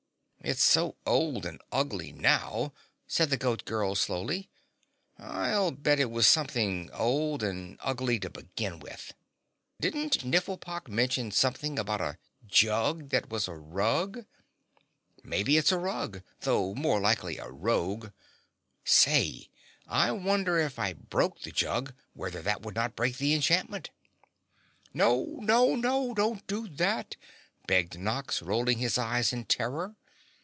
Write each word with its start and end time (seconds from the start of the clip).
"It's 0.43 0.63
so 0.63 0.95
old 1.05 1.45
and 1.45 1.61
ugly 1.71 2.11
now," 2.11 2.73
said 3.07 3.29
the 3.29 3.37
Goat 3.37 3.63
Girl 3.63 3.93
slowly, 3.93 4.49
"I'll 5.19 5.69
bet 5.69 5.99
it 5.99 6.09
was 6.09 6.25
something 6.25 6.89
old 6.93 7.43
and 7.43 7.77
ugly 7.79 8.19
to 8.21 8.29
begin 8.31 8.79
with. 8.79 9.13
Didn't 9.79 10.25
Nifflepok 10.25 10.87
mention 10.89 11.29
something 11.29 11.77
about 11.77 12.01
a 12.01 12.17
jug 12.47 13.09
that 13.09 13.29
was 13.29 13.47
a 13.47 13.53
rug? 13.53 14.25
Maybe 15.23 15.57
it's 15.57 15.71
a 15.71 15.77
rug, 15.77 16.23
though 16.39 16.73
more 16.73 16.99
likely 16.99 17.37
a 17.37 17.47
rogue. 17.47 18.09
Say, 18.83 19.47
I 19.87 20.11
wonder 20.11 20.57
if 20.57 20.79
I 20.79 20.93
broke 20.93 21.41
the 21.41 21.51
jug 21.51 21.93
whether 22.15 22.41
that 22.41 22.63
would 22.63 22.73
not 22.73 22.95
break 22.95 23.17
the 23.17 23.35
enchantment?" 23.35 23.91
"Oh, 24.95 24.95
no, 24.95 25.35
no, 25.39 25.75
no! 25.75 26.13
Don't 26.15 26.47
do 26.47 26.67
that!" 26.67 27.15
begged 27.67 27.99
Nox, 27.99 28.41
rolling 28.41 28.79
his 28.79 28.97
eyes 28.97 29.31
in 29.31 29.45
terror. 29.45 29.95